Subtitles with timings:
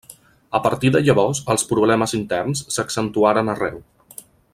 [0.59, 3.79] A partir de llavors els problemes interns s'accentuaren arreu.